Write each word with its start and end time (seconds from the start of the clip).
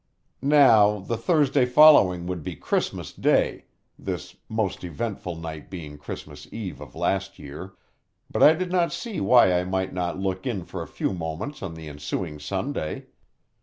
Now, 0.41 0.97
the 0.97 1.15
Thursday 1.15 1.63
following 1.67 2.25
would 2.25 2.41
be 2.41 2.55
Christmas 2.55 3.13
Day 3.13 3.65
(this 3.99 4.35
most 4.49 4.83
eventful 4.83 5.35
night 5.35 5.69
being 5.69 5.99
Christmas 5.99 6.47
Eve 6.51 6.81
of 6.81 6.95
last 6.95 7.37
year), 7.37 7.73
but 8.27 8.41
I 8.41 8.55
did 8.55 8.71
not 8.71 8.91
see 8.91 9.21
why 9.21 9.53
I 9.53 9.63
might 9.63 9.93
not 9.93 10.17
look 10.17 10.47
in 10.47 10.63
for 10.65 10.81
a 10.81 10.87
few 10.87 11.13
moments 11.13 11.61
on 11.61 11.75
the 11.75 11.87
ensuing 11.87 12.39
Sunday. 12.39 13.05